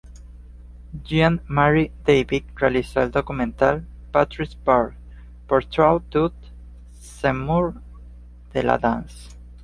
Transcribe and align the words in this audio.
Jean 1.03 1.41
Marie 1.47 1.91
David 2.05 2.45
realizó 2.55 3.01
el 3.03 3.11
documental 3.11 3.85
"Patrice 4.11 4.57
Bart: 4.65 4.95
Portrait 5.45 6.01
d'un 6.09 6.33
Seigneur 6.99 7.75
de 8.51 8.63
la 8.63 8.79
Dance". 8.79 9.37